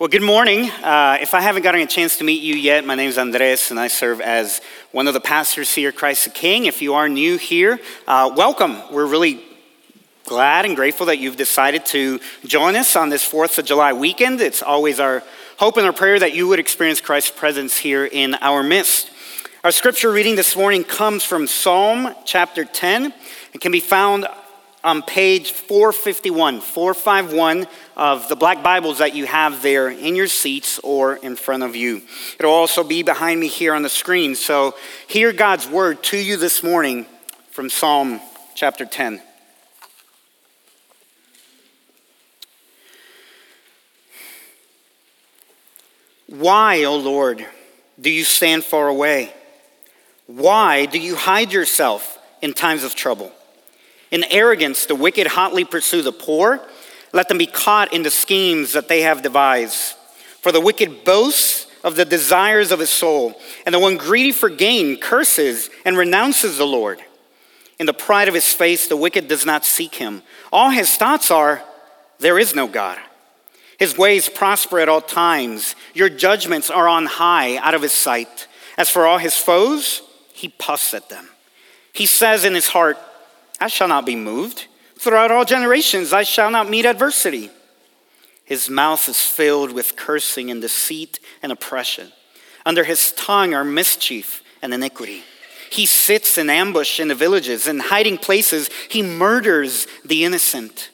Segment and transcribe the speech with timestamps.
[0.00, 0.70] Well, good morning.
[0.70, 3.70] Uh, if I haven't gotten a chance to meet you yet, my name is Andres,
[3.70, 6.64] and I serve as one of the pastors here at Christ the King.
[6.64, 8.78] If you are new here, uh, welcome.
[8.90, 9.44] We're really
[10.24, 14.40] glad and grateful that you've decided to join us on this 4th of July weekend.
[14.40, 15.22] It's always our
[15.58, 19.10] hope and our prayer that you would experience Christ's presence here in our midst.
[19.64, 23.12] Our scripture reading this morning comes from Psalm chapter 10.
[23.52, 24.26] and can be found
[24.82, 27.66] on page 451, 451
[27.96, 31.76] of the black Bibles that you have there in your seats or in front of
[31.76, 32.02] you.
[32.38, 34.34] It'll also be behind me here on the screen.
[34.34, 34.74] So
[35.06, 37.04] hear God's word to you this morning
[37.50, 38.20] from Psalm
[38.54, 39.20] chapter 10.
[46.26, 47.44] Why, O Lord,
[48.00, 49.34] do you stand far away?
[50.26, 53.32] Why do you hide yourself in times of trouble?
[54.10, 56.60] In arrogance, the wicked hotly pursue the poor.
[57.12, 59.96] Let them be caught in the schemes that they have devised.
[60.42, 64.48] For the wicked boasts of the desires of his soul, and the one greedy for
[64.48, 67.00] gain curses and renounces the Lord.
[67.78, 70.22] In the pride of his face, the wicked does not seek him.
[70.52, 71.62] All his thoughts are,
[72.18, 72.98] There is no God.
[73.78, 75.74] His ways prosper at all times.
[75.94, 78.46] Your judgments are on high out of his sight.
[78.76, 80.02] As for all his foes,
[80.34, 81.30] he puffs at them.
[81.94, 82.98] He says in his heart,
[83.60, 84.66] I shall not be moved.
[84.98, 87.50] Throughout all generations, I shall not meet adversity.
[88.44, 92.12] His mouth is filled with cursing and deceit and oppression.
[92.66, 95.22] Under his tongue are mischief and iniquity.
[95.70, 100.90] He sits in ambush in the villages, in hiding places, he murders the innocent.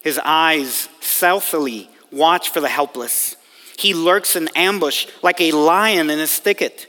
[0.00, 3.34] His eyes stealthily watch for the helpless.
[3.76, 6.86] He lurks in ambush like a lion in his thicket.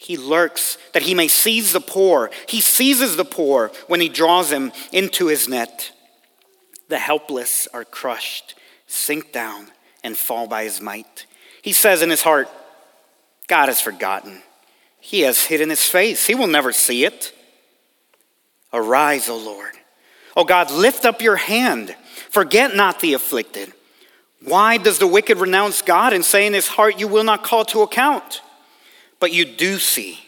[0.00, 2.30] He lurks that he may seize the poor.
[2.48, 5.92] He seizes the poor when he draws them into his net.
[6.88, 8.54] The helpless are crushed,
[8.86, 9.66] sink down,
[10.02, 11.26] and fall by his might.
[11.60, 12.48] He says in his heart,
[13.46, 14.40] God has forgotten.
[15.00, 16.26] He has hidden his face.
[16.26, 17.34] He will never see it.
[18.72, 19.74] Arise, O Lord.
[20.34, 21.94] O God, lift up your hand.
[22.30, 23.74] Forget not the afflicted.
[24.42, 27.66] Why does the wicked renounce God and say in his heart, You will not call
[27.66, 28.40] to account?
[29.20, 30.18] But you do see.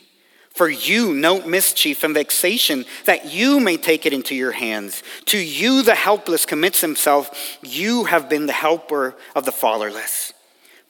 [0.50, 5.02] For you note mischief and vexation, that you may take it into your hands.
[5.26, 7.58] To you, the helpless commits himself.
[7.62, 10.34] You have been the helper of the fatherless.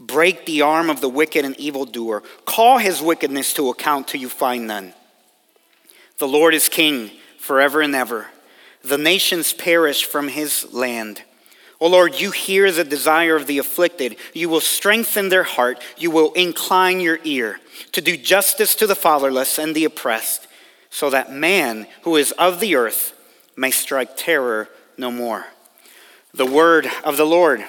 [0.01, 2.25] Break the arm of the wicked and evildoer.
[2.45, 4.95] Call his wickedness to account till you find none.
[6.19, 8.27] The Lord is king forever and ever.
[8.83, 11.23] The nations perish from his land.
[11.83, 14.15] O Lord, you hear the desire of the afflicted.
[14.33, 15.83] You will strengthen their heart.
[15.99, 17.59] You will incline your ear
[17.91, 20.47] to do justice to the fatherless and the oppressed,
[20.91, 23.15] so that man who is of the earth
[23.57, 25.47] may strike terror no more.
[26.33, 27.65] The word of the Lord.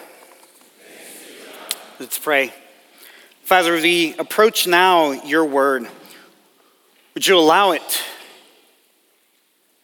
[1.99, 2.53] Let's pray.
[3.41, 5.87] Father, we approach now your word.
[7.15, 8.03] Would you allow it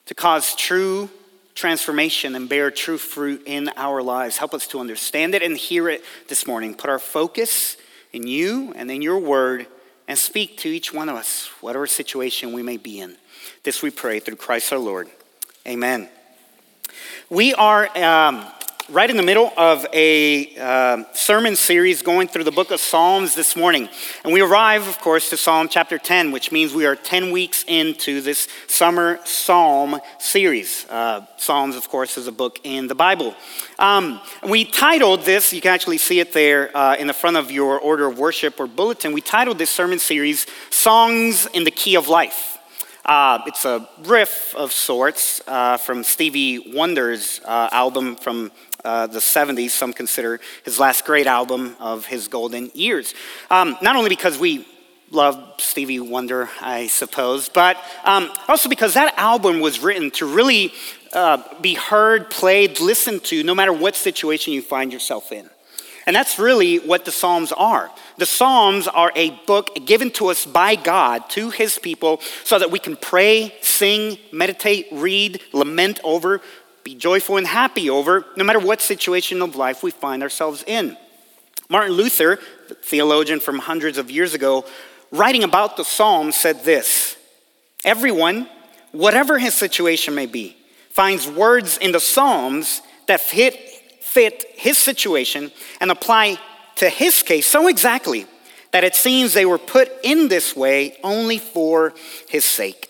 [0.05, 1.09] to cause true
[1.59, 4.37] transformation and bear true fruit in our lives.
[4.37, 6.73] Help us to understand it and hear it this morning.
[6.73, 7.75] Put our focus
[8.13, 9.67] in you and in your word
[10.07, 13.17] and speak to each one of us, whatever situation we may be in.
[13.63, 15.09] This we pray through Christ our Lord.
[15.67, 16.07] Amen.
[17.29, 17.89] We are.
[17.97, 18.45] Um,
[18.91, 23.35] right in the middle of a uh, sermon series going through the book of Psalms
[23.35, 23.87] this morning.
[24.23, 27.63] And we arrive, of course, to Psalm chapter 10, which means we are 10 weeks
[27.67, 30.87] into this summer psalm series.
[30.89, 33.35] Uh, Psalms, of course, is a book in the Bible.
[33.77, 37.51] Um, we titled this, you can actually see it there uh, in the front of
[37.51, 39.13] your order of worship or bulletin.
[39.13, 42.57] We titled this sermon series Songs in the Key of Life.
[43.09, 48.51] Uh, it's a riff of sorts uh, from Stevie Wonder's uh, album from
[48.83, 53.13] uh, the 70s, some consider his last great album of his golden years.
[53.49, 54.65] Um, not only because we
[55.11, 60.73] love Stevie Wonder, I suppose, but um, also because that album was written to really
[61.13, 65.49] uh, be heard, played, listened to, no matter what situation you find yourself in.
[66.05, 67.91] And that's really what the Psalms are.
[68.17, 72.71] The Psalms are a book given to us by God to his people so that
[72.71, 76.41] we can pray, sing, meditate, read, lament over,
[76.89, 80.97] be joyful and happy over, no matter what situation of life we find ourselves in.
[81.69, 84.65] Martin Luther, the theologian from hundreds of years ago,
[85.11, 87.15] writing about the Psalms, said this
[87.85, 88.49] Everyone,
[88.91, 90.57] whatever his situation may be,
[90.89, 93.55] finds words in the Psalms that fit,
[94.01, 96.39] fit his situation and apply
[96.77, 98.25] to his case so exactly
[98.71, 101.93] that it seems they were put in this way only for
[102.27, 102.88] his sake.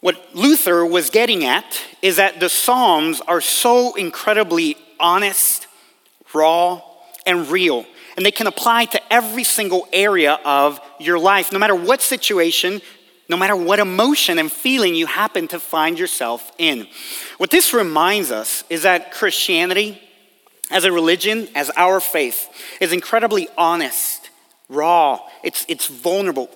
[0.00, 5.66] What Luther was getting at is that the Psalms are so incredibly honest,
[6.32, 6.82] raw,
[7.26, 7.84] and real.
[8.16, 12.80] And they can apply to every single area of your life, no matter what situation,
[13.28, 16.86] no matter what emotion and feeling you happen to find yourself in.
[17.36, 20.00] What this reminds us is that Christianity,
[20.70, 22.48] as a religion, as our faith,
[22.80, 24.30] is incredibly honest,
[24.68, 26.50] raw, it's, it's vulnerable,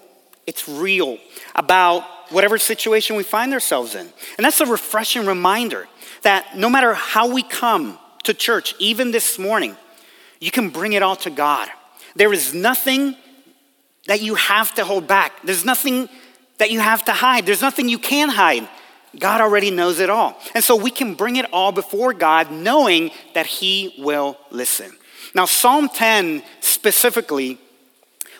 [0.47, 1.19] it's real
[1.55, 4.09] about whatever situation we find ourselves in.
[4.37, 5.89] And that's a refreshing reminder
[6.23, 9.77] that no matter how we come to church, even this morning,
[10.41, 11.69] you can bring it all to God.
[12.17, 13.17] There is nothing
[14.07, 16.09] that you have to hold back, there's nothing
[16.59, 18.69] that you have to hide, there's nothing you can hide.
[19.19, 20.39] God already knows it all.
[20.55, 24.91] And so we can bring it all before God knowing that He will listen.
[25.35, 27.59] Now, Psalm 10 specifically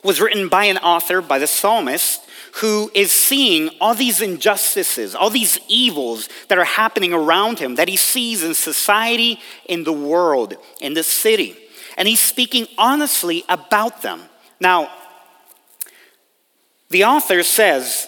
[0.03, 2.23] was written by an author, by the psalmist,
[2.57, 7.89] who is seeing all these injustices, all these evils that are happening around him, that
[7.89, 11.57] he sees in society, in the world, in the city.
[11.97, 14.21] And he's speaking honestly about them.
[14.61, 14.91] Now,
[16.91, 18.07] the author says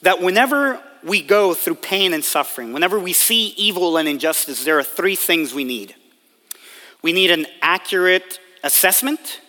[0.00, 4.78] that whenever we go through pain and suffering, whenever we see evil and injustice, there
[4.78, 5.94] are three things we need.
[7.02, 9.40] We need an accurate assessment,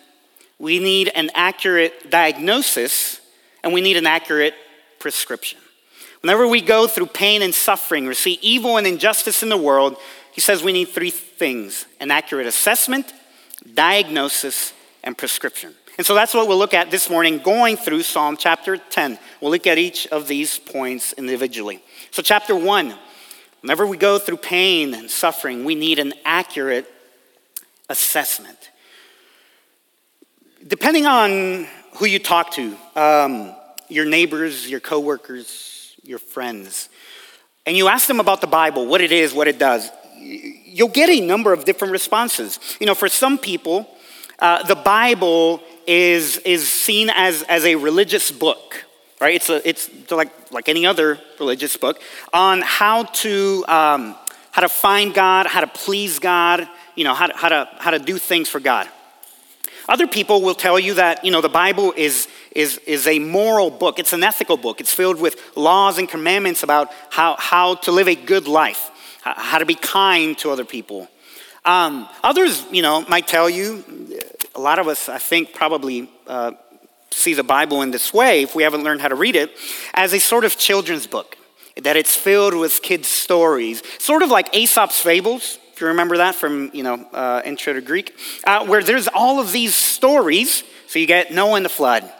[0.58, 3.20] we need an accurate diagnosis,
[3.62, 4.54] and we need an accurate
[4.98, 5.58] prescription.
[6.22, 9.96] Whenever we go through pain and suffering or see evil and injustice in the world,
[10.32, 13.12] he says we need three things an accurate assessment,
[13.74, 14.72] diagnosis,
[15.04, 15.74] and prescription.
[15.98, 19.18] And so that's what we'll look at this morning, going through Psalm chapter 10.
[19.40, 21.82] We'll look at each of these points individually.
[22.10, 22.94] So, chapter 1,
[23.62, 26.86] whenever we go through pain and suffering, we need an accurate
[27.88, 28.70] assessment.
[30.66, 33.54] Depending on who you talk to, um,
[33.88, 36.88] your neighbors, your coworkers, your friends,
[37.66, 41.08] and you ask them about the Bible, what it is, what it does, you'll get
[41.08, 42.58] a number of different responses.
[42.80, 43.88] You know, for some people,
[44.40, 48.84] uh, the Bible is, is seen as, as a religious book,
[49.20, 49.36] right?
[49.36, 52.00] It's, a, it's like, like any other religious book
[52.32, 54.16] on how to, um,
[54.50, 56.66] how to find God, how to please God,
[56.96, 58.88] you know, how to, how, to, how to do things for God.
[59.88, 63.70] Other people will tell you that, you know, the Bible is, is, is a moral
[63.70, 63.98] book.
[63.98, 64.80] It's an ethical book.
[64.80, 68.90] It's filled with laws and commandments about how, how to live a good life,
[69.22, 71.08] how to be kind to other people.
[71.64, 73.84] Um, others, you know, might tell you,
[74.54, 76.52] a lot of us, I think, probably uh,
[77.10, 79.50] see the Bible in this way, if we haven't learned how to read it,
[79.94, 81.36] as a sort of children's book,
[81.76, 86.34] that it's filled with kids' stories, sort of like Aesop's fables if you remember that
[86.34, 90.64] from, you know, uh, Intro to Greek, uh, where there's all of these stories.
[90.86, 92.10] So you get Noah and the flood,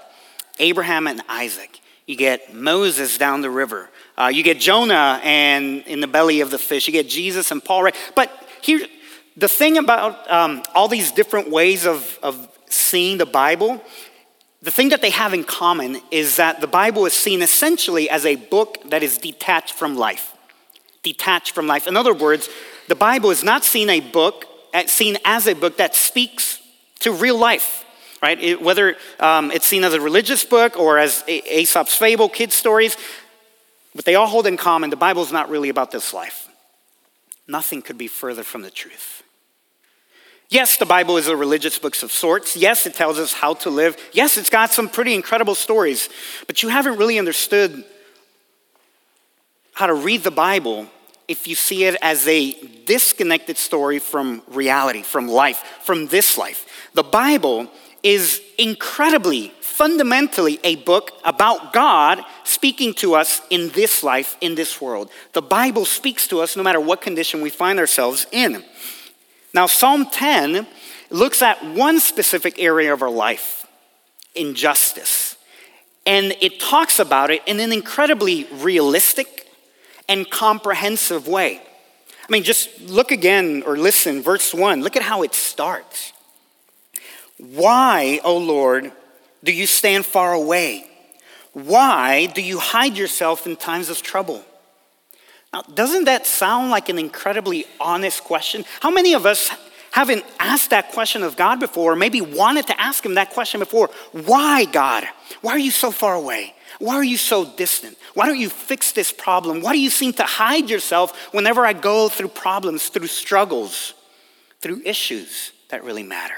[0.59, 1.81] Abraham and Isaac.
[2.05, 3.89] You get Moses down the river.
[4.19, 6.87] Uh, you get Jonah and in the belly of the fish.
[6.87, 7.85] You get Jesus and Paul.
[7.85, 7.97] Right?
[8.15, 8.31] But
[8.61, 8.87] here,
[9.39, 13.83] the thing about um, all these different ways of, of seeing the Bible,
[14.61, 18.27] the thing that they have in common is that the Bible is seen essentially as
[18.27, 20.36] a book that is detached from life.
[21.07, 21.87] Detached from life.
[21.87, 22.49] In other words,
[22.89, 24.45] the Bible is not seen a book,
[24.75, 26.61] uh, seen as a book that speaks
[26.99, 27.85] to real life,
[28.21, 28.37] right?
[28.43, 32.97] It, whether um, it's seen as a religious book or as Aesop's fable, kids' stories,
[33.95, 36.49] but they all hold in common the Bible is not really about this life.
[37.47, 39.23] Nothing could be further from the truth.
[40.49, 42.57] Yes, the Bible is a religious book of sorts.
[42.57, 43.97] Yes, it tells us how to live.
[44.13, 46.09] Yes, it's got some pretty incredible stories,
[46.49, 47.85] but you haven't really understood
[49.73, 50.89] how to read the Bible
[51.29, 52.53] if you see it as a
[52.85, 56.91] disconnected story from reality, from life, from this life.
[56.95, 57.71] The Bible
[58.03, 64.81] is incredibly, fundamentally a book about God speaking to us in this life, in this
[64.81, 65.11] world.
[65.33, 68.65] The Bible speaks to us no matter what condition we find ourselves in.
[69.53, 70.67] Now, Psalm 10
[71.11, 73.67] looks at one specific area of our life
[74.35, 75.37] injustice.
[76.05, 79.46] And it talks about it in an incredibly realistic,
[80.09, 81.61] and comprehensive way.
[82.29, 84.83] I mean, just look again or listen, verse 1.
[84.83, 86.13] Look at how it starts.
[87.39, 88.93] Why, O Lord,
[89.45, 90.87] do you stand far away?
[91.53, 94.45] Why do you hide yourself in times of trouble?
[95.53, 98.65] Now, doesn't that sound like an incredibly honest question?
[98.81, 99.51] How many of us
[99.93, 103.61] haven't asked that question of God before, or maybe wanted to ask Him that question
[103.61, 103.89] before?
[104.13, 105.05] Why, God?
[105.41, 106.55] Why are you so far away?
[106.79, 107.97] Why are you so distant?
[108.15, 109.63] Why don't you fix this problem?
[109.63, 113.95] Why do you seem to hide yourself whenever I go through problems, through struggles,
[114.61, 116.35] through issues that really matter?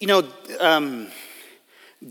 [0.00, 0.28] You know,
[0.60, 1.08] um,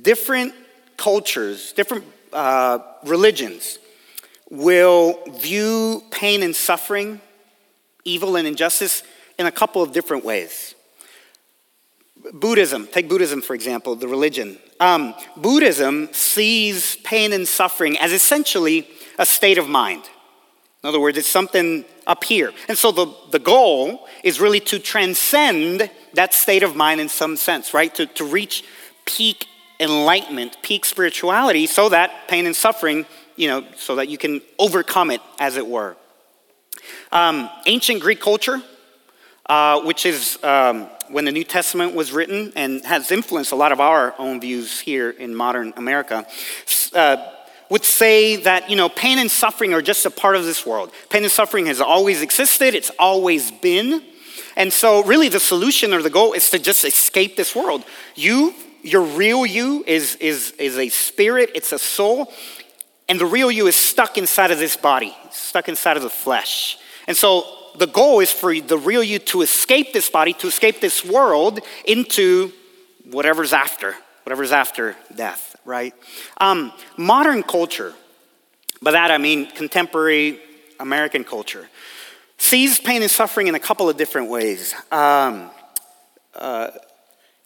[0.01, 0.53] different
[0.97, 3.79] cultures, different uh, religions
[4.49, 7.19] will view pain and suffering,
[8.03, 9.03] evil and injustice
[9.37, 10.74] in a couple of different ways.
[12.33, 14.57] Buddhism, take Buddhism for example, the religion.
[14.79, 20.03] Um, Buddhism sees pain and suffering as essentially a state of mind.
[20.83, 22.51] In other words, it's something up here.
[22.67, 27.37] And so the, the goal is really to transcend that state of mind in some
[27.37, 27.93] sense, right?
[27.95, 28.63] To, to reach
[29.05, 29.47] peak
[29.79, 33.05] enlightenment, peak spirituality, so that pain and suffering,
[33.35, 35.97] you know, so that you can overcome it, as it were.
[37.11, 38.61] Um, ancient Greek culture,
[39.47, 43.71] uh, which is um, when the New Testament was written and has influenced a lot
[43.71, 46.25] of our own views here in modern America,
[46.93, 47.17] uh,
[47.69, 50.91] would say that you know pain and suffering are just a part of this world.
[51.09, 52.75] Pain and suffering has always existed.
[52.75, 54.01] It's always been.
[54.55, 57.83] And so, really, the solution or the goal is to just escape this world.
[58.15, 62.31] You, your real you, is, is, is a spirit, it's a soul,
[63.09, 66.77] and the real you is stuck inside of this body, stuck inside of the flesh.
[67.05, 67.43] And so,
[67.77, 71.59] the goal is for the real you to escape this body, to escape this world
[71.85, 72.51] into
[73.11, 75.93] whatever's after, whatever's after death, right?
[76.37, 77.93] Um, modern culture,
[78.81, 80.39] by that I mean contemporary
[80.79, 81.69] American culture,
[82.37, 84.73] sees pain and suffering in a couple of different ways.
[84.91, 85.49] Um,
[86.33, 86.71] uh,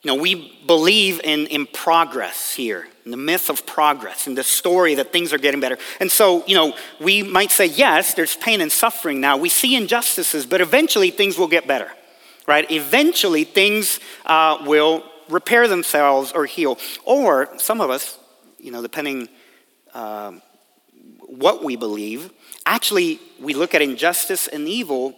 [0.01, 4.43] you know, we believe in, in progress here, in the myth of progress, in the
[4.43, 5.77] story that things are getting better.
[5.99, 9.35] And so, you know, we might say, yes, there's pain and suffering now.
[9.35, 11.91] We see injustices, but eventually things will get better,
[12.47, 12.69] right?
[12.71, 16.77] Eventually things uh, will repair themselves or heal.
[17.03, 18.17] Or some of us,
[18.57, 19.27] you know, depending
[19.93, 20.31] uh,
[21.19, 22.31] what we believe,
[22.65, 25.13] actually we look at injustice and evil,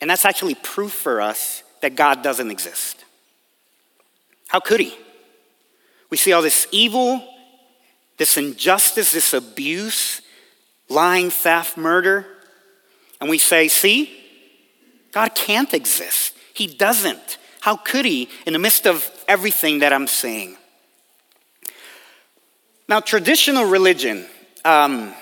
[0.00, 2.99] and that's actually proof for us that God doesn't exist.
[4.50, 4.92] How could he?
[6.10, 7.24] We see all this evil,
[8.16, 10.22] this injustice, this abuse,
[10.88, 12.26] lying, theft, murder,
[13.20, 14.10] and we say, see,
[15.12, 16.34] God can't exist.
[16.52, 17.38] He doesn't.
[17.60, 20.56] How could he in the midst of everything that I'm saying?
[22.88, 24.26] Now, traditional religion,
[24.64, 25.14] um,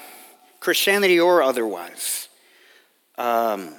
[0.59, 2.29] Christianity or otherwise,
[3.19, 3.75] um,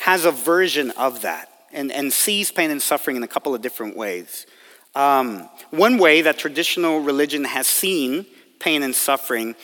[0.00, 3.62] has a version of that and, and sees pain and suffering in a couple of
[3.62, 4.46] different ways.
[4.96, 8.24] Um, one way that traditional religion has seen
[8.58, 9.54] pain and suffering,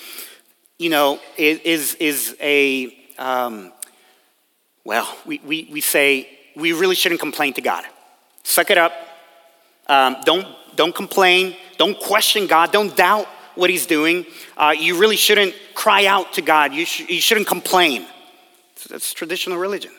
[0.78, 3.72] you know, is, is a, um,
[4.84, 7.84] well, we, we, we say we really shouldn't complain to God.
[8.42, 8.92] Suck it up.
[9.86, 10.46] Um, don't,
[10.76, 11.56] don't complain.
[11.78, 12.70] Don't question God.
[12.70, 14.26] Don't doubt what He's doing.
[14.54, 16.74] Uh, you really shouldn't cry out to God.
[16.74, 18.04] You, sh- you shouldn't complain.
[18.90, 19.92] That's traditional religion.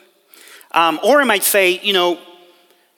[0.74, 2.20] Um, or I might say, you know,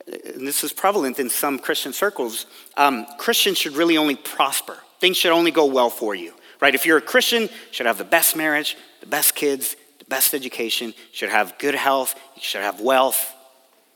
[0.07, 2.45] and this is prevalent in some Christian circles,
[2.77, 4.77] um, Christians should really only prosper.
[4.99, 6.75] Things should only go well for you, right?
[6.75, 10.33] If you're a Christian, you should have the best marriage, the best kids, the best
[10.33, 13.33] education, should have good health, you should have wealth,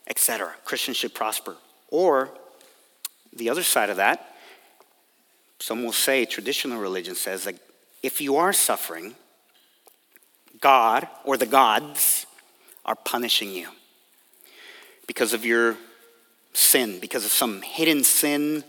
[0.07, 0.51] etc.
[0.65, 1.55] Christians should prosper.
[1.89, 2.29] Or
[3.31, 4.35] the other side of that,
[5.59, 7.55] some will say traditional religion says that
[8.01, 9.15] if you are suffering,
[10.59, 12.25] God or the gods
[12.85, 13.69] are punishing you
[15.05, 15.77] because of your
[16.53, 18.63] sin, because of some hidden sin,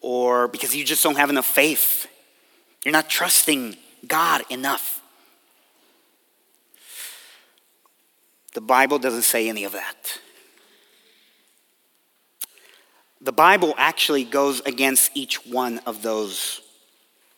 [0.00, 2.06] or because you just don't have enough faith.
[2.84, 5.02] You're not trusting God enough.
[8.54, 10.18] The Bible doesn't say any of that.
[13.20, 16.60] The Bible actually goes against each one of those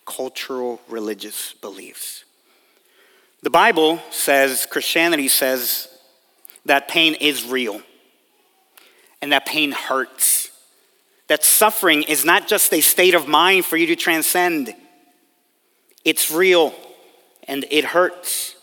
[0.05, 2.25] cultural religious beliefs.
[3.43, 5.89] The Bible says, Christianity says,
[6.67, 7.81] that pain is real
[9.21, 10.51] and that pain hurts.
[11.29, 14.75] That suffering is not just a state of mind for you to transcend,
[16.05, 16.75] it's real
[17.47, 18.55] and it hurts.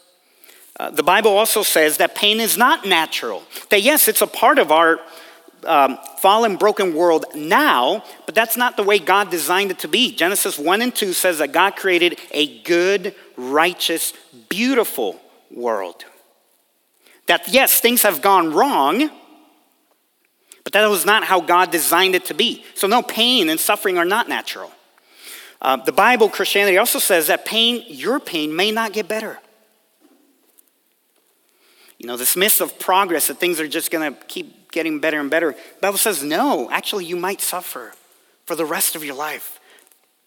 [0.77, 3.43] Uh, the Bible also says that pain is not natural.
[3.69, 4.99] That, yes, it's a part of our
[5.65, 10.13] um, fallen, broken world now, but that's not the way God designed it to be.
[10.13, 14.13] Genesis 1 and 2 says that God created a good, righteous,
[14.49, 15.19] beautiful
[15.49, 16.05] world.
[17.27, 19.09] That, yes, things have gone wrong
[20.75, 22.65] that was not how God designed it to be.
[22.73, 24.73] So, no, pain and suffering are not natural.
[25.61, 29.39] Uh, the Bible, Christianity also says that pain, your pain, may not get better.
[31.97, 35.17] You know, this myth of progress, that things are just going to keep getting better
[35.17, 35.53] and better.
[35.53, 37.93] The Bible says, no, actually, you might suffer
[38.45, 39.61] for the rest of your life.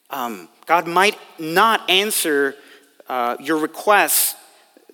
[0.09, 2.55] Um, God might not answer
[3.07, 4.35] uh, your requests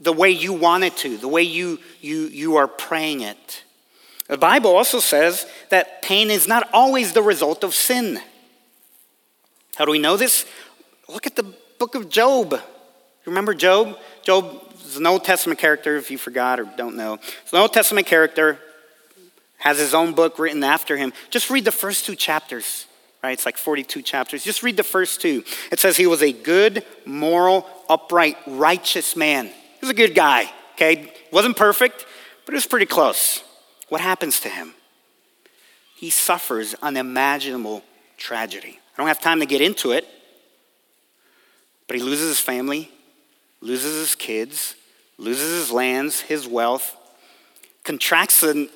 [0.00, 3.62] the way you want it to, the way you, you, you are praying it.
[4.28, 8.20] The Bible also says that pain is not always the result of sin.
[9.76, 10.46] How do we know this?
[11.08, 12.58] Look at the book of Job.
[13.26, 13.98] Remember Job?
[14.22, 17.14] Job is an Old Testament character, if you forgot or don't know.
[17.14, 18.58] It's an Old Testament character,
[19.58, 21.12] has his own book written after him.
[21.30, 22.86] Just read the first two chapters,
[23.22, 23.32] right?
[23.32, 24.42] It's like 42 chapters.
[24.42, 25.44] Just read the first two.
[25.70, 29.46] It says he was a good, moral, upright, righteous man.
[29.46, 31.12] He was a good guy, okay?
[31.30, 32.06] Wasn't perfect,
[32.46, 33.43] but it was pretty close.
[33.88, 34.74] What happens to him?
[35.94, 37.82] He suffers unimaginable
[38.16, 38.78] tragedy.
[38.94, 40.06] I don't have time to get into it,
[41.86, 42.90] but he loses his family,
[43.60, 44.74] loses his kids,
[45.18, 46.96] loses his lands, his wealth,
[47.82, 48.68] contracts a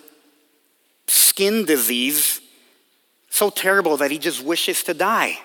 [1.07, 2.41] skin disease
[3.31, 5.39] so terrible that he just wishes to die.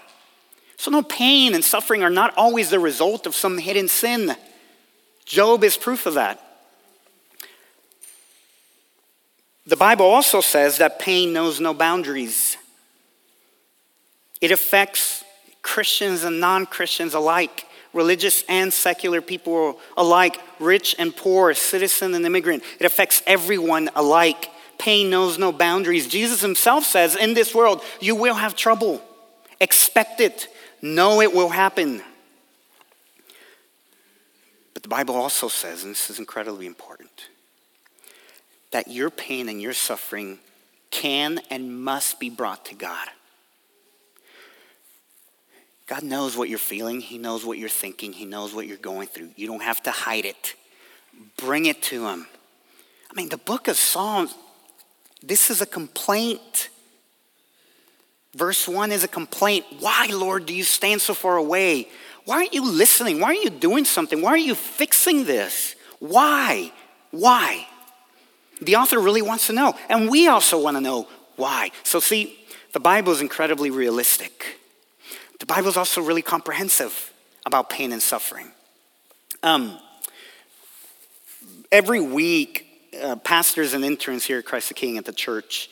[0.78, 4.36] So, no pain and suffering are not always the result of some hidden sin.
[5.26, 6.53] Job is proof of that.
[9.66, 12.58] The Bible also says that pain knows no boundaries.
[14.42, 15.24] It affects
[15.62, 22.26] Christians and non Christians alike, religious and secular people alike, rich and poor, citizen and
[22.26, 22.64] immigrant.
[22.80, 24.50] It affects everyone alike.
[24.78, 26.08] Pain knows no boundaries.
[26.08, 29.02] Jesus himself says, In this world, you will have trouble.
[29.62, 30.50] Expect it,
[30.82, 32.02] know it will happen.
[34.74, 37.30] But the Bible also says, and this is incredibly important,
[38.74, 40.40] that your pain and your suffering
[40.92, 43.08] can and must be brought to God.
[45.86, 47.02] God knows what you're feeling.
[47.02, 48.14] He knows what you're thinking.
[48.14, 49.30] He knows what you're going through.
[49.36, 50.56] You don't have to hide it.
[51.38, 52.26] Bring it to Him.
[53.12, 54.34] I mean, the book of Psalms,
[55.22, 56.70] this is a complaint.
[58.34, 59.66] Verse 1 is a complaint.
[59.80, 61.90] Why, Lord, do you stand so far away?
[62.26, 63.20] Why aren't you listening?
[63.20, 64.22] Why aren't you doing something?
[64.22, 65.76] Why aren't you fixing this?
[66.00, 66.72] Why?
[67.12, 67.68] Why?
[68.64, 69.76] The author really wants to know.
[69.90, 71.72] And we also want to know why.
[71.84, 72.40] So, see,
[72.74, 74.60] the Bible is incredibly realistic.
[75.40, 77.14] The Bible is also really comprehensive
[77.46, 78.52] about pain and suffering.
[79.42, 79.78] Um,
[81.72, 85.70] every week, uh, pastors and interns here at Christ the King at the church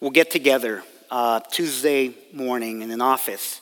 [0.00, 3.60] will get together uh, Tuesday morning in an office,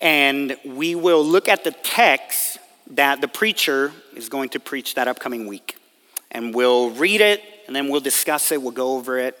[0.00, 2.58] and we will look at the text
[2.90, 5.76] that the preacher is going to preach that upcoming week.
[6.30, 9.38] And we'll read it, and then we'll discuss it, we'll go over it.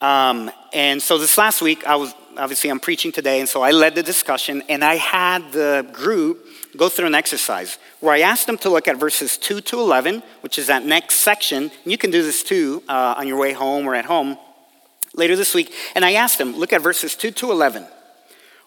[0.00, 3.72] Um, and so this last week, I was obviously I'm preaching today, and so I
[3.72, 6.46] led the discussion, and I had the group
[6.76, 10.22] go through an exercise where I asked them to look at verses 2 to 11,
[10.42, 11.72] which is that next section.
[11.84, 14.38] You can do this too uh, on your way home or at home
[15.14, 15.74] later this week.
[15.96, 17.84] And I asked them, look at verses 2 to 11,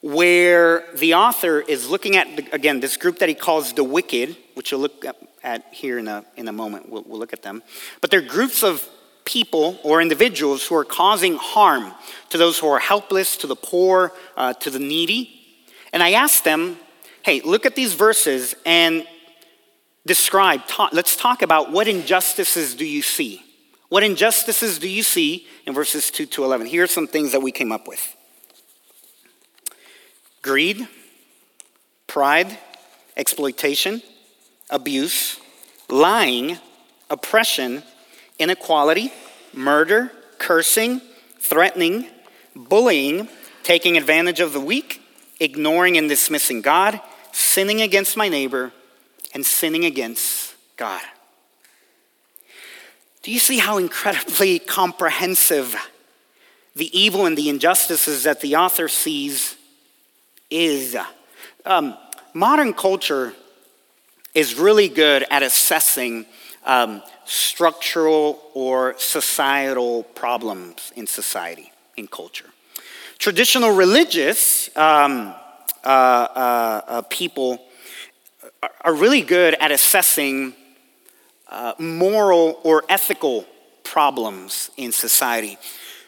[0.02, 4.72] where the author is looking at, again, this group that he calls the wicked, which
[4.72, 5.06] you'll look
[5.44, 6.90] at here in a, in a moment.
[6.90, 7.64] We'll, we'll look at them.
[8.00, 8.88] But they're groups of
[9.26, 11.94] people or individuals who are causing harm
[12.30, 15.38] to those who are helpless, to the poor, uh, to the needy.
[15.94, 16.78] And I asked them,
[17.24, 19.06] hey, look at these verses and
[20.06, 23.44] describe, talk, let's talk about what injustices do you see?
[23.90, 26.68] What injustices do you see in verses 2 to 11?
[26.68, 28.16] Here are some things that we came up with
[30.42, 30.88] greed,
[32.08, 32.58] pride,
[33.16, 34.02] exploitation,
[34.72, 35.40] abuse,
[35.90, 36.58] lying,
[37.10, 37.84] oppression,
[38.40, 39.12] inequality,
[39.54, 41.02] murder, cursing,
[41.40, 42.08] threatening,
[42.56, 43.28] bullying,
[43.64, 45.02] taking advantage of the weak,
[45.40, 47.00] ignoring and dismissing God,
[47.32, 48.72] sinning against my neighbor,
[49.34, 51.02] and sinning against God.
[53.22, 55.76] Do you see how incredibly comprehensive
[56.76, 59.56] the evil and the injustices that the author sees
[60.50, 60.98] is?
[61.66, 61.96] Um,
[62.34, 63.34] modern culture
[64.34, 66.26] is really good at assessing
[66.66, 72.50] um, structural or societal problems in society, in culture.
[73.18, 75.34] Traditional religious um,
[75.84, 77.62] uh, uh, uh, people
[78.82, 80.54] are really good at assessing
[81.48, 83.46] uh, moral or ethical
[83.84, 85.58] problems in society.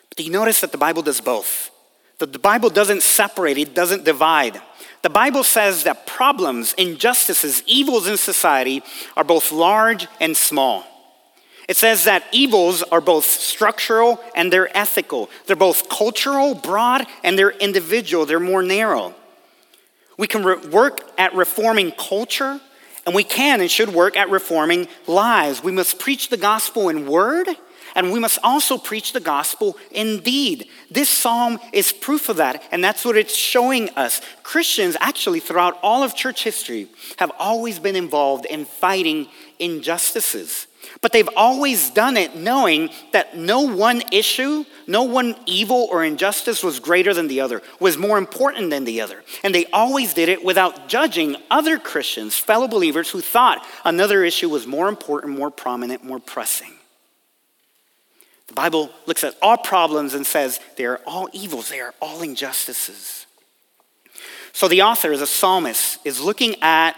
[0.09, 1.71] But do you notice that the Bible does both?
[2.19, 4.61] That the Bible doesn't separate, it doesn't divide.
[5.03, 8.81] The Bible says that problems, injustices, evils in society
[9.17, 10.85] are both large and small.
[11.67, 15.29] It says that evils are both structural and they're ethical.
[15.45, 19.13] They're both cultural, broad, and they're individual, they're more narrow.
[20.17, 22.61] We can re- work at reforming culture,
[23.05, 25.61] and we can and should work at reforming lives.
[25.61, 27.47] We must preach the gospel in word
[27.95, 30.67] and we must also preach the gospel indeed.
[30.89, 34.21] This psalm is proof of that, and that's what it's showing us.
[34.43, 39.27] Christians, actually, throughout all of church history, have always been involved in fighting
[39.59, 40.67] injustices.
[41.01, 46.63] But they've always done it knowing that no one issue, no one evil or injustice
[46.63, 49.23] was greater than the other, was more important than the other.
[49.43, 54.49] And they always did it without judging other Christians, fellow believers who thought another issue
[54.49, 56.73] was more important, more prominent, more pressing.
[58.53, 62.21] The Bible looks at all problems and says they are all evils, they are all
[62.21, 63.25] injustices.
[64.51, 66.95] So the author, the psalmist, is looking at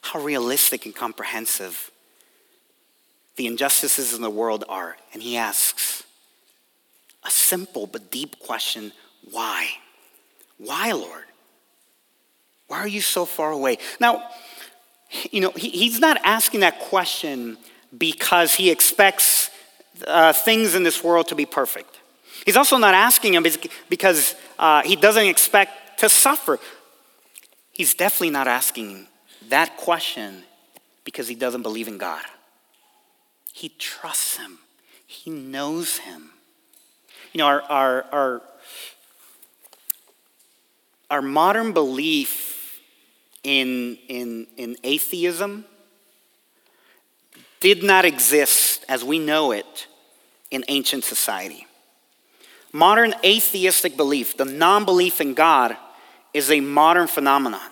[0.00, 1.90] how realistic and comprehensive
[3.36, 4.96] the injustices in the world are.
[5.12, 6.04] And he asks
[7.22, 8.92] a simple but deep question
[9.30, 9.68] why?
[10.56, 11.24] Why, Lord?
[12.68, 13.76] Why are you so far away?
[14.00, 14.26] Now,
[15.30, 17.58] you know, he, he's not asking that question
[17.98, 19.50] because he expects
[20.06, 22.00] uh, things in this world to be perfect.
[22.44, 23.44] He's also not asking him
[23.88, 26.58] because uh, he doesn't expect to suffer.
[27.72, 29.06] He's definitely not asking
[29.48, 30.44] that question
[31.04, 32.24] because he doesn't believe in God.
[33.52, 34.58] He trusts him,
[35.06, 36.30] he knows him.
[37.32, 38.42] You know, our, our, our,
[41.10, 42.80] our modern belief
[43.42, 45.64] in, in, in atheism
[47.60, 49.86] did not exist as we know it
[50.50, 51.66] in ancient society.
[52.72, 55.76] Modern atheistic belief, the non belief in God,
[56.34, 57.70] is a modern phenomenon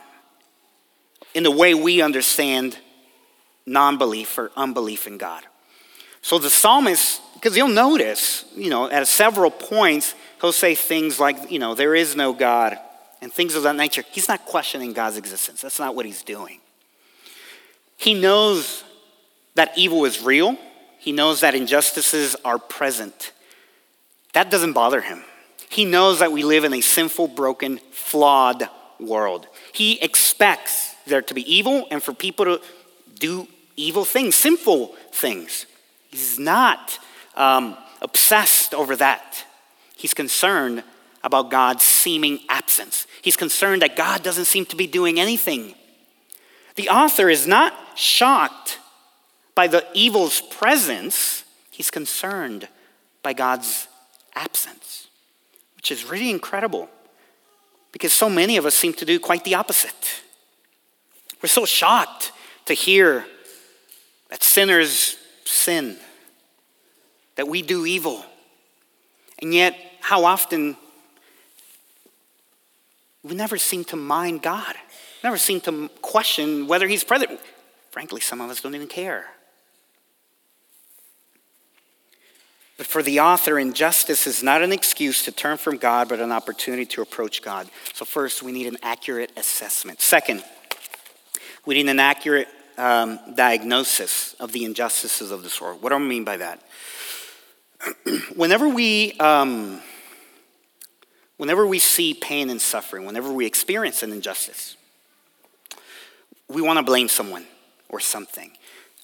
[1.34, 2.78] in the way we understand
[3.66, 5.44] non belief or unbelief in God.
[6.22, 11.50] So the psalmist, because you'll notice, you know, at several points, he'll say things like,
[11.50, 12.78] you know, there is no God
[13.20, 14.04] and things of that nature.
[14.10, 15.60] He's not questioning God's existence.
[15.60, 16.60] That's not what he's doing.
[17.96, 18.83] He knows
[19.54, 20.58] that evil is real,
[20.98, 23.32] he knows that injustices are present.
[24.32, 25.22] That doesn't bother him.
[25.68, 28.68] He knows that we live in a sinful, broken, flawed
[29.00, 29.46] world.
[29.72, 32.60] He expects there to be evil and for people to
[33.18, 35.66] do evil things, sinful things.
[36.10, 36.98] He's not
[37.34, 39.44] um, obsessed over that.
[39.96, 40.84] He's concerned
[41.22, 43.06] about God's seeming absence.
[43.22, 45.74] He's concerned that God doesn't seem to be doing anything.
[46.76, 48.78] The author is not shocked
[49.54, 52.68] by the evil's presence, he's concerned
[53.22, 53.88] by God's
[54.34, 55.08] absence,
[55.76, 56.88] which is really incredible
[57.92, 60.22] because so many of us seem to do quite the opposite.
[61.40, 62.32] We're so shocked
[62.66, 63.24] to hear
[64.30, 65.96] that sinners sin,
[67.36, 68.24] that we do evil.
[69.40, 70.76] And yet, how often
[73.22, 74.74] we never seem to mind God,
[75.22, 77.40] never seem to question whether He's present.
[77.90, 79.26] Frankly, some of us don't even care.
[82.76, 86.32] But for the author, injustice is not an excuse to turn from God, but an
[86.32, 87.68] opportunity to approach God.
[87.92, 90.00] So, first, we need an accurate assessment.
[90.00, 90.42] Second,
[91.64, 95.82] we need an accurate um, diagnosis of the injustices of this world.
[95.82, 96.60] What do I mean by that?
[98.34, 99.80] whenever we um,
[101.36, 104.76] whenever we see pain and suffering, whenever we experience an injustice,
[106.48, 107.46] we want to blame someone
[107.88, 108.50] or something.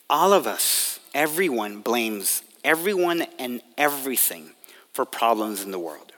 [0.08, 4.50] All of us, everyone blames everyone and everything
[4.92, 6.12] for problems in the world.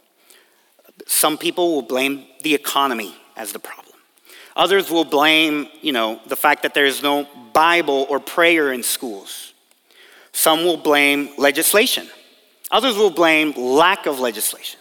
[1.06, 3.96] Some people will blame the economy as the problem.
[4.54, 9.54] Others will blame, you know, the fact that there's no Bible or prayer in schools.
[10.32, 12.08] Some will blame legislation.
[12.70, 14.78] Others will blame lack of legislation.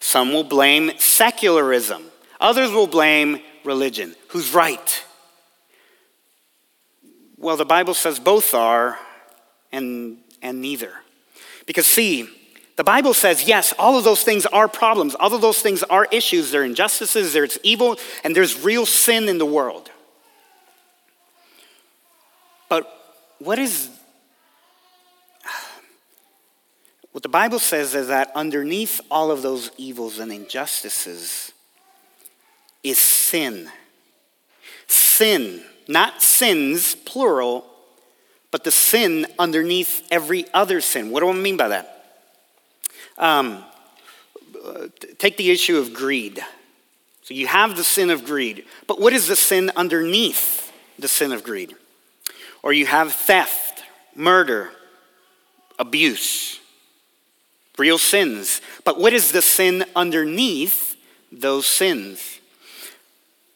[0.00, 2.04] Some will blame secularism.
[2.40, 4.14] Others will blame religion.
[4.28, 5.04] Who's right?
[7.36, 8.98] Well, the Bible says both are,
[9.70, 10.92] and and neither.
[11.72, 12.28] Because, see,
[12.76, 15.14] the Bible says, yes, all of those things are problems.
[15.14, 16.50] All of those things are issues.
[16.50, 19.90] There are injustices, there's evil, and there's real sin in the world.
[22.68, 22.86] But
[23.38, 23.88] what is.
[27.12, 31.52] What the Bible says is that underneath all of those evils and injustices
[32.82, 33.70] is sin.
[34.88, 37.64] Sin, not sins, plural,
[38.52, 41.10] but the sin underneath every other sin.
[41.10, 42.04] What do I mean by that?
[43.18, 43.64] Um,
[45.18, 46.40] take the issue of greed.
[47.22, 51.32] So you have the sin of greed, but what is the sin underneath the sin
[51.32, 51.74] of greed?
[52.62, 53.82] Or you have theft,
[54.14, 54.70] murder,
[55.78, 56.60] abuse,
[57.78, 58.60] real sins.
[58.84, 60.96] But what is the sin underneath
[61.30, 62.40] those sins?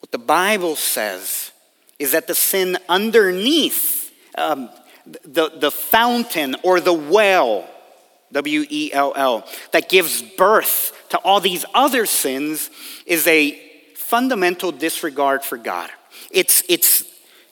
[0.01, 1.53] What the Bible says
[1.99, 4.71] is that the sin underneath um,
[5.25, 7.69] the, the fountain or the well,
[8.33, 12.71] W E L L, that gives birth to all these other sins
[13.07, 13.53] is a
[13.95, 15.91] fundamental disregard for God.
[16.31, 17.05] It's, it's,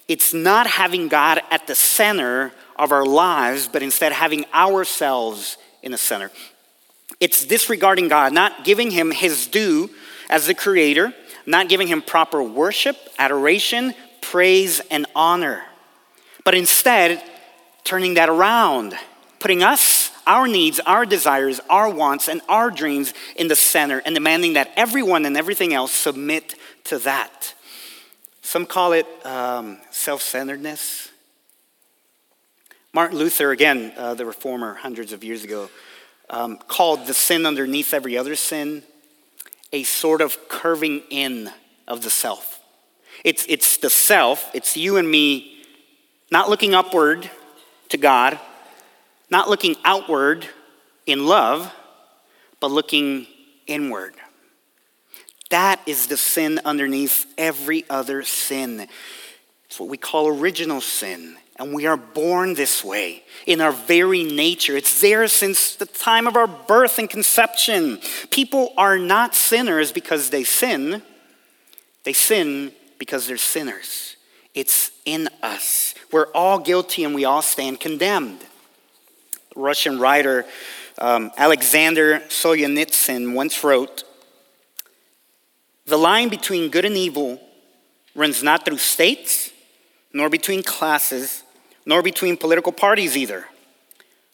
[0.09, 5.93] it's not having God at the center of our lives, but instead having ourselves in
[5.93, 6.31] the center.
[7.21, 9.91] It's disregarding God, not giving him his due
[10.29, 11.15] as the creator,
[11.47, 15.63] not giving him proper worship, adoration, praise, and honor,
[16.45, 17.23] but instead
[17.85, 18.95] turning that around,
[19.39, 24.15] putting us our needs, our desires, our wants, and our dreams in the center, and
[24.15, 27.55] demanding that everyone and everything else submit to that.
[28.41, 31.11] Some call it um, self centeredness.
[32.93, 35.69] Martin Luther, again, uh, the reformer hundreds of years ago,
[36.31, 38.83] um, called the sin underneath every other sin
[39.73, 41.51] a sort of curving in
[41.89, 42.61] of the self.
[43.25, 45.65] It's, it's the self, it's you and me
[46.31, 47.29] not looking upward
[47.91, 48.39] to God,
[49.31, 50.47] not looking outward
[51.07, 51.73] in love,
[52.61, 53.27] but looking
[53.67, 54.15] inward.
[55.51, 58.89] That is the sin underneath every other sin.
[59.67, 61.37] It's what we call original sin.
[61.57, 64.77] And we are born this way in our very nature.
[64.77, 68.01] It's there since the time of our birth and conception.
[68.31, 71.03] People are not sinners because they sin,
[72.03, 74.14] they sin because they're sinners.
[74.55, 75.95] It's in us.
[76.13, 78.41] We're all guilty and we all stand condemned.
[79.57, 80.45] Russian writer
[80.99, 84.05] um, Alexander Solzhenitsyn once wrote
[85.87, 87.41] The line between good and evil
[88.15, 89.51] runs not through states,
[90.13, 91.43] nor between classes
[91.87, 93.45] nor between political parties either,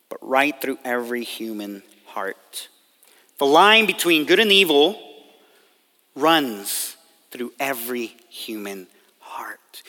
[0.09, 2.69] but right through every human heart.
[3.39, 5.01] The line between good and evil
[6.15, 6.97] runs
[7.31, 9.00] through every human heart.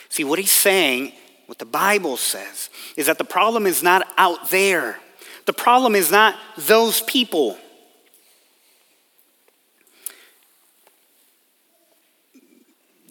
[0.08, 1.12] See, what he's saying,
[1.46, 4.98] what the Bible says, is that the problem is not out there.
[5.46, 7.58] The problem is not those people.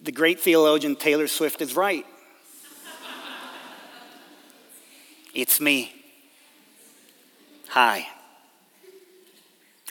[0.02, 2.06] The great theologian Taylor Swift is right.
[5.34, 5.92] It's me.
[7.68, 8.06] Hi.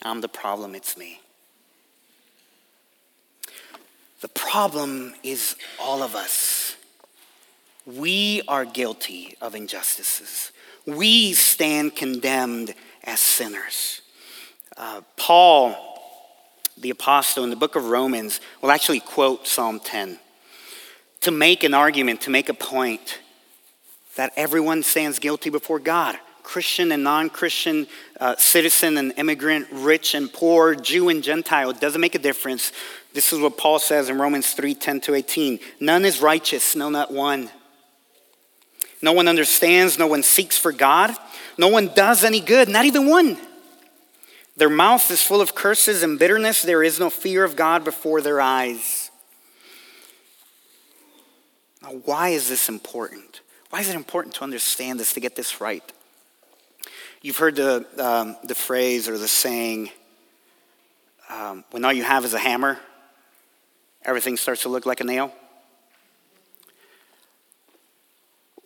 [0.04, 1.20] I'm the problem, it's me.
[4.22, 6.76] The problem is all of us.
[7.86, 10.52] We are guilty of injustices.
[10.86, 14.02] We stand condemned as sinners.
[14.78, 15.76] Uh, Paul,
[16.78, 20.20] the apostle in the book of Romans, will actually quote Psalm 10
[21.22, 23.20] to make an argument, to make a point
[24.16, 27.88] that everyone stands guilty before God Christian and non Christian,
[28.20, 31.70] uh, citizen and immigrant, rich and poor, Jew and Gentile.
[31.70, 32.72] It doesn't make a difference.
[33.14, 35.60] This is what Paul says in Romans 3 10 to 18.
[35.80, 37.50] None is righteous, no, not one.
[39.02, 41.16] No one understands, no one seeks for God,
[41.58, 43.38] no one does any good, not even one.
[44.58, 46.62] Their mouth is full of curses and bitterness.
[46.62, 49.10] There is no fear of God before their eyes.
[51.82, 53.42] Now, why is this important?
[53.72, 55.84] Why is it important to understand this, to get this right?
[57.22, 59.90] You've heard the, um, the phrase or the saying,
[61.30, 62.78] um, when all you have is a hammer,
[64.04, 65.34] everything starts to look like a nail.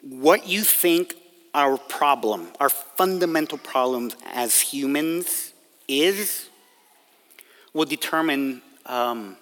[0.07, 1.15] What you think
[1.55, 5.53] our problem, our fundamental problem as humans
[5.87, 6.49] is,
[7.73, 9.35] will determine um,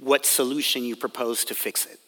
[0.00, 1.98] what solution you propose to fix it.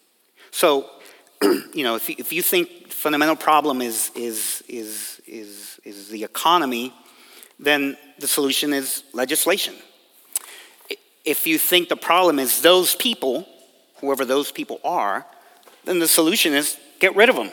[0.51, 0.91] So,
[1.43, 6.93] you know, if if you think fundamental problem is, is, is, is, is the economy,
[7.59, 9.75] then the solution is legislation.
[11.25, 13.49] If you think the problem is those people,
[13.97, 15.27] whoever those people are,
[15.85, 17.51] then the solution is get rid of them.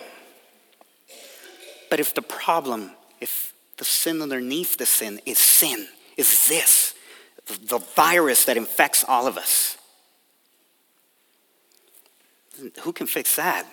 [1.90, 6.94] But if the problem, if the sin underneath the sin is sin, is this,
[7.48, 9.76] the virus that infects all of us,
[12.82, 13.66] who can fix that?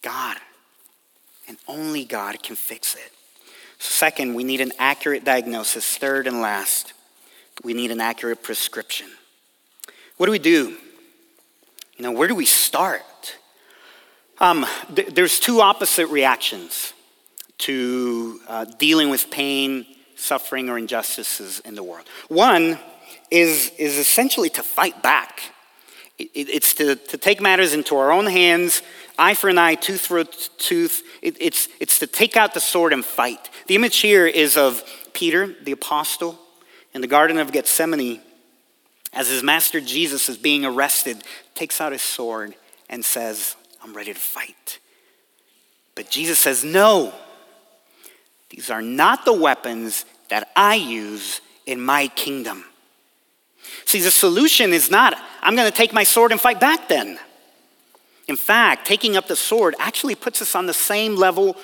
[0.00, 0.36] God.
[1.48, 3.10] And only God can fix it.
[3.78, 5.96] Second, we need an accurate diagnosis.
[5.96, 6.92] Third and last,
[7.64, 9.08] we need an accurate prescription.
[10.16, 10.76] What do we do?
[11.96, 13.36] You know, where do we start?
[14.38, 16.92] Um, th- there's two opposite reactions
[17.58, 22.08] to uh, dealing with pain, suffering, or injustices in the world.
[22.28, 22.78] One
[23.30, 25.52] is, is essentially to fight back.
[26.18, 28.82] It, it, it's to, to take matters into our own hands
[29.16, 31.02] eye for an eye, tooth for a tooth.
[31.22, 33.50] It, it's, it's to take out the sword and fight.
[33.68, 36.38] The image here is of Peter, the apostle,
[36.92, 38.20] in the Garden of Gethsemane,
[39.14, 41.22] as his master Jesus is being arrested,
[41.54, 42.54] takes out his sword
[42.90, 44.78] and says, I'm ready to fight.
[45.94, 47.12] But Jesus says, No,
[48.50, 52.64] these are not the weapons that I use in my kingdom.
[53.84, 57.18] See, the solution is not, I'm going to take my sword and fight back then.
[58.26, 61.56] In fact, taking up the sword actually puts us on the same level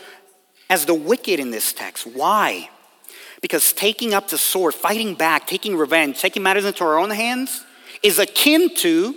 [0.69, 2.07] as the wicked in this text.
[2.07, 2.71] Why?
[3.41, 7.65] Because taking up the sword, fighting back, taking revenge, taking matters into our own hands
[8.03, 9.15] is akin to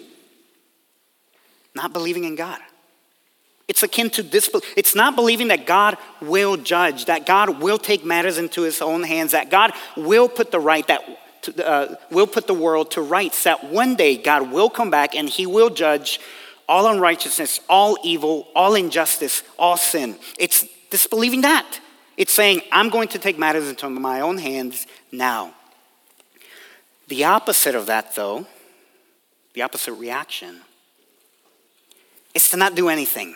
[1.75, 2.59] not believing in God.
[3.67, 4.71] It's akin to disbelief.
[4.75, 9.03] It's not believing that God will judge, that God will take matters into his own
[9.03, 11.01] hands, that God will put the right, that
[11.63, 15.29] uh, will put the world to rights, that one day God will come back and
[15.29, 16.19] he will judge
[16.67, 20.17] all unrighteousness, all evil, all injustice, all sin.
[20.38, 21.79] It's disbelieving that.
[22.15, 25.54] It's saying, I'm going to take matters into my own hands now.
[27.08, 28.45] The opposite of that, though,
[29.54, 30.62] the opposite reaction,
[32.34, 33.36] is to not do anything,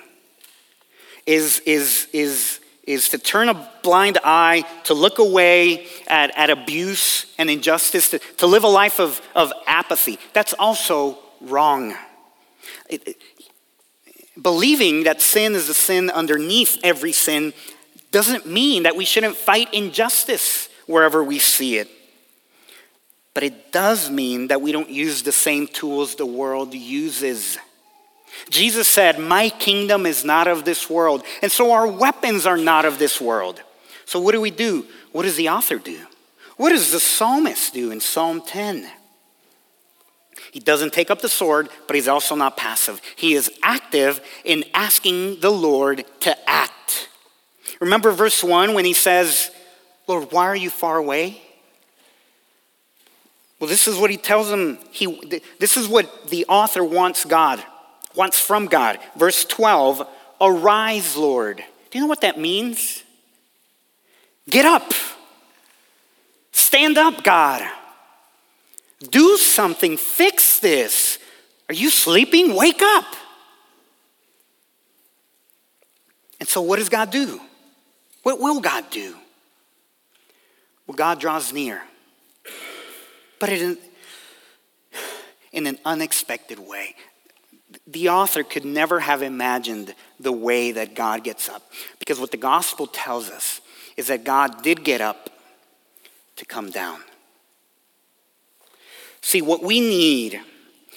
[1.25, 7.33] is, is, is, is to turn a blind eye, to look away at, at abuse
[7.37, 10.17] and injustice, to, to live a life of, of apathy.
[10.33, 11.95] That's also wrong.
[12.89, 13.17] It, it,
[14.41, 17.53] believing that sin is a sin underneath every sin
[18.11, 21.89] doesn't mean that we shouldn't fight injustice wherever we see it.
[23.33, 27.57] But it does mean that we don't use the same tools the world uses.
[28.49, 31.23] Jesus said, My kingdom is not of this world.
[31.41, 33.61] And so our weapons are not of this world.
[34.05, 34.85] So what do we do?
[35.11, 35.99] What does the author do?
[36.55, 38.89] What does the psalmist do in Psalm 10?
[40.51, 43.01] He doesn't take up the sword, but he's also not passive.
[43.15, 47.09] He is active in asking the Lord to act.
[47.79, 49.51] Remember verse 1 when he says,
[50.07, 51.41] Lord, why are you far away?
[53.59, 54.77] Well, this is what he tells him.
[54.91, 57.63] He, this is what the author wants God,
[58.15, 58.99] wants from God.
[59.15, 60.07] Verse 12
[60.39, 61.57] Arise, Lord.
[61.57, 63.03] Do you know what that means?
[64.49, 64.93] Get up.
[66.51, 67.67] Stand up, God.
[69.09, 71.19] Do something, fix this.
[71.69, 72.55] Are you sleeping?
[72.55, 73.05] Wake up.
[76.39, 77.41] And so, what does God do?
[78.27, 79.15] What will God do?
[80.85, 81.81] Well, God draws near,
[83.39, 83.77] but in,
[85.53, 86.95] in an unexpected way.
[87.87, 91.71] The author could never have imagined the way that God gets up.
[91.99, 93.61] Because what the gospel tells us
[93.95, 95.29] is that God did get up
[96.35, 96.99] to come down.
[99.21, 100.41] See, what we need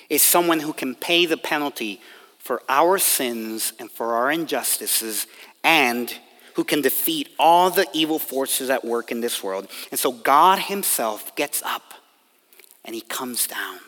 [0.08, 2.00] is someone who can pay the penalty
[2.40, 5.28] for our sins and for our injustices
[5.62, 6.12] and
[6.54, 9.68] who can defeat all the evil forces at work in this world.
[9.90, 11.94] And so God Himself gets up
[12.84, 13.78] and He comes down.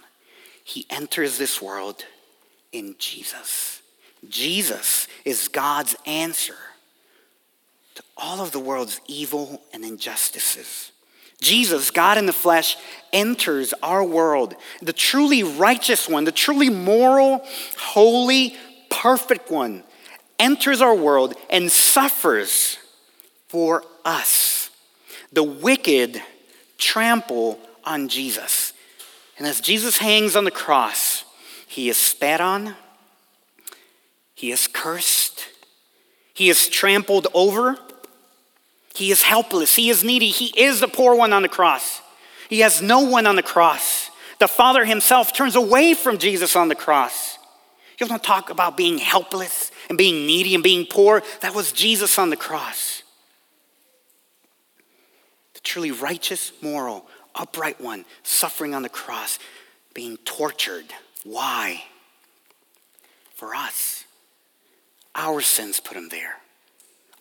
[0.65, 2.05] He enters this world
[2.73, 3.83] in Jesus.
[4.29, 6.57] Jesus is God's answer
[7.95, 10.93] to all of the world's evil and injustices.
[11.41, 12.77] Jesus, God in the flesh,
[13.13, 14.55] enters our world.
[14.81, 17.45] The truly righteous one, the truly moral,
[17.77, 18.57] holy,
[18.89, 19.83] perfect one,
[20.43, 22.77] enters our world and suffers
[23.49, 24.71] for us.
[25.33, 26.21] The wicked
[26.77, 28.75] trample on Jesus.
[29.39, 31.25] And as Jesus hangs on the cross,
[31.67, 32.77] he is spat on,
[34.35, 35.49] he is cursed,
[36.35, 37.79] he is trampled over,
[38.95, 39.75] he is helpless.
[39.75, 40.29] He is needy.
[40.29, 42.01] He is the poor one on the cross.
[42.49, 44.11] He has no one on the cross.
[44.39, 47.39] The Father himself turns away from Jesus on the cross.
[47.99, 51.23] You don't talk about being helpless and being needy and being poor.
[51.43, 53.03] That was Jesus on the cross.
[55.53, 59.39] The truly righteous, moral, upright one suffering on the cross,
[59.93, 60.87] being tortured.
[61.25, 61.85] Why?
[63.35, 64.05] For us.
[65.15, 66.37] Our sins put him there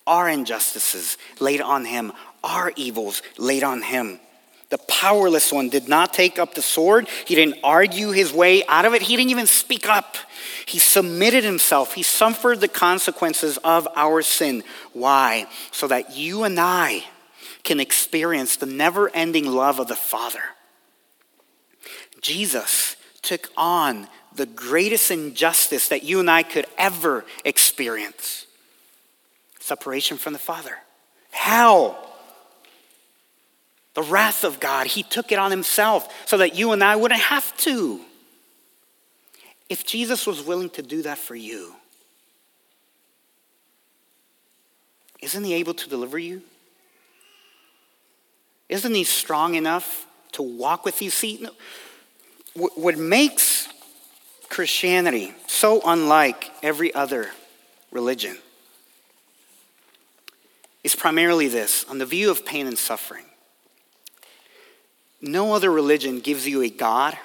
[0.07, 2.11] our injustices laid on him,
[2.43, 4.19] our evils laid on him.
[4.71, 7.07] The powerless one did not take up the sword.
[7.25, 9.01] He didn't argue his way out of it.
[9.01, 10.15] He didn't even speak up.
[10.65, 11.93] He submitted himself.
[11.93, 14.63] He suffered the consequences of our sin.
[14.93, 15.47] Why?
[15.71, 17.03] So that you and I
[17.63, 20.41] can experience the never ending love of the Father.
[22.21, 28.47] Jesus took on the greatest injustice that you and I could ever experience
[29.59, 30.77] separation from the Father.
[31.31, 32.10] Hell.
[33.93, 37.21] The wrath of God, He took it on Himself so that you and I wouldn't
[37.21, 38.01] have to.
[39.69, 41.75] If Jesus was willing to do that for you,
[45.21, 46.41] isn't He able to deliver you?
[48.69, 51.09] Isn't He strong enough to walk with you?
[51.09, 51.45] See,
[52.53, 53.67] what makes
[54.49, 57.31] Christianity so unlike every other
[57.91, 58.37] religion
[60.83, 63.25] is primarily this on the view of pain and suffering.
[65.21, 67.17] No other religion gives you a God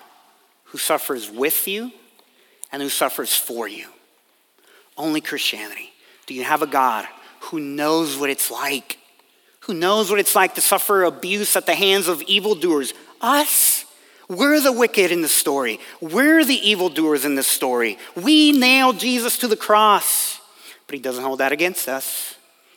[0.64, 1.92] who suffers with you
[2.70, 3.86] and who suffers for you.
[4.96, 5.92] Only Christianity.
[6.26, 7.06] Do you have a God
[7.40, 8.98] who knows what it's like?
[9.60, 12.92] Who knows what it's like to suffer abuse at the hands of evildoers?
[13.20, 13.84] Us.
[14.28, 15.78] We're the wicked in the story.
[16.00, 17.96] We're the evildoers in this story.
[18.16, 20.40] We nailed Jesus to the cross.
[20.86, 22.36] But He doesn't hold that against us.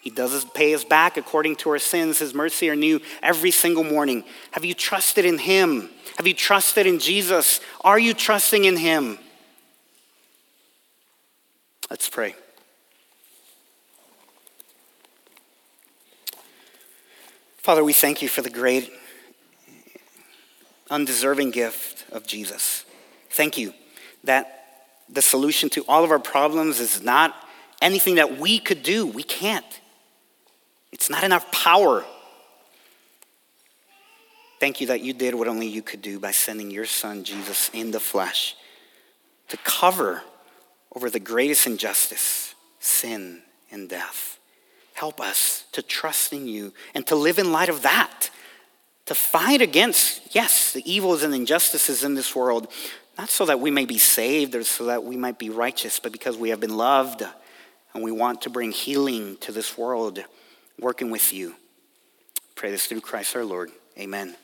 [0.09, 2.17] He doesn't pay us back according to our sins.
[2.17, 4.23] His mercy are new every single morning.
[4.53, 5.87] Have you trusted in Him?
[6.17, 7.61] Have you trusted in Jesus?
[7.81, 9.19] Are you trusting in Him?
[11.91, 12.33] Let's pray.
[17.57, 18.91] Father, we thank you for the great,
[20.89, 22.83] undeserving gift of Jesus.
[23.29, 23.75] Thank you
[24.23, 27.35] that the solution to all of our problems is not
[27.79, 29.05] anything that we could do.
[29.05, 29.78] We can't.
[30.91, 32.03] It's not enough power.
[34.59, 37.69] Thank you that you did what only you could do by sending your son, Jesus,
[37.73, 38.55] in the flesh
[39.47, 40.21] to cover
[40.93, 44.37] over the greatest injustice, sin and death.
[44.93, 48.29] Help us to trust in you and to live in light of that,
[49.05, 52.67] to fight against, yes, the evils and injustices in this world,
[53.17, 56.11] not so that we may be saved or so that we might be righteous, but
[56.11, 57.23] because we have been loved
[57.93, 60.19] and we want to bring healing to this world,
[60.79, 61.55] working with you.
[62.55, 63.71] Pray this through Christ our Lord.
[63.97, 64.35] Amen.